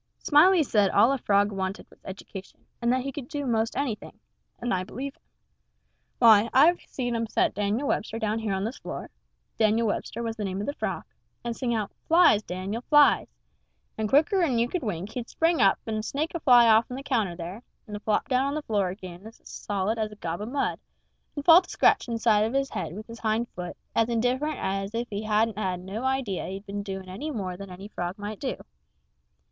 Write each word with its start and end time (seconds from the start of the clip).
Smiley 0.17 0.63
said 0.63 0.89
all 0.89 1.11
a 1.11 1.19
frog 1.19 1.51
wanted 1.51 1.87
was 1.91 1.99
education 2.03 2.65
and 2.81 2.91
he 2.95 3.11
could 3.11 3.27
do 3.27 3.45
'most 3.45 3.77
anything 3.77 4.19
and 4.57 4.73
I 4.73 4.83
believe 4.83 5.13
him. 5.15 5.21
Why, 6.17 6.49
I've 6.53 6.81
seen 6.81 7.13
him 7.15 7.27
set 7.27 7.53
Dan'l 7.53 7.85
Webster 7.87 8.17
down 8.17 8.39
here 8.39 8.51
on 8.55 8.63
this 8.63 8.79
floor 8.79 9.11
Dan'l 9.59 9.85
Webster 9.85 10.23
was 10.23 10.35
the 10.37 10.43
name 10.43 10.59
of 10.59 10.65
the 10.65 10.73
frog 10.73 11.03
and 11.43 11.55
sing 11.55 11.75
out, 11.75 11.91
"Flies, 12.07 12.41
Dan'l, 12.41 12.81
flies!" 12.81 13.27
and 13.95 14.09
quicker'n 14.09 14.57
you 14.57 14.67
could 14.67 14.81
wink 14.81 15.11
he'd 15.11 15.29
spring 15.29 15.57
straight 15.57 15.67
up 15.67 15.77
and 15.85 16.03
snake 16.03 16.33
a 16.33 16.39
fly 16.39 16.67
off'n 16.67 16.95
the 16.95 17.03
counter 17.03 17.35
there, 17.35 17.61
and 17.85 18.01
flop 18.01 18.27
down 18.27 18.45
on 18.47 18.55
the 18.55 18.63
floor 18.63 18.89
ag'in 18.89 19.27
as 19.27 19.39
solid 19.47 19.99
as 19.99 20.11
a 20.11 20.15
gob 20.15 20.41
of 20.41 20.49
mud, 20.49 20.79
and 21.35 21.45
fall 21.45 21.61
to 21.61 21.69
scratching 21.69 22.15
the 22.15 22.19
side 22.19 22.43
of 22.43 22.53
his 22.53 22.71
head 22.71 22.95
with 22.95 23.05
his 23.05 23.19
hind 23.19 23.47
foot 23.49 23.77
as 23.93 24.09
indifferent 24.09 24.57
as 24.57 24.95
if 24.95 25.07
he 25.11 25.21
hadn't 25.21 25.85
no 25.85 26.03
idea 26.03 26.47
he'd 26.47 26.65
been 26.65 26.81
doin' 26.81 27.07
any 27.07 27.29
more'n 27.29 27.69
any 27.69 27.87
frog 27.87 28.17
might 28.17 28.39
do. 28.39 28.55